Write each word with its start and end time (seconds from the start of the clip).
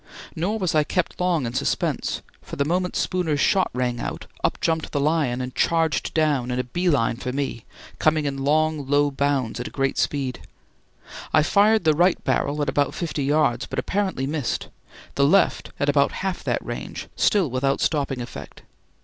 Nor 0.35 0.57
was 0.57 0.73
I 0.73 0.83
kept 0.83 1.19
long 1.19 1.45
in 1.45 1.53
suspense, 1.53 2.23
for 2.41 2.55
the 2.55 2.65
moment 2.65 2.95
Spooner's 2.95 3.39
shot 3.39 3.69
rang 3.71 3.99
out, 3.99 4.25
up 4.43 4.59
jumped 4.59 4.91
the 4.93 4.99
lion 4.99 5.41
and 5.41 5.53
charged 5.53 6.15
down 6.15 6.49
in 6.49 6.57
a 6.57 6.63
bee 6.63 6.89
line 6.89 7.17
for 7.17 7.31
me, 7.31 7.65
coming 7.99 8.25
in 8.25 8.43
long, 8.43 8.87
low 8.87 9.11
bounds 9.11 9.59
at 9.59 9.71
great 9.71 9.99
speed. 9.99 10.41
I 11.35 11.43
fired 11.43 11.83
the 11.83 11.93
right 11.93 12.17
barrel 12.23 12.63
at 12.63 12.67
about 12.69 12.95
fifty 12.95 13.25
yards, 13.25 13.67
but 13.67 13.77
apparently 13.77 14.25
missed; 14.25 14.69
the 15.13 15.23
left 15.23 15.69
at 15.79 15.87
about 15.87 16.13
half 16.13 16.43
that 16.45 16.65
range, 16.65 17.07
still 17.15 17.51
without 17.51 17.79
stopping 17.79 18.21
effect. 18.21 18.63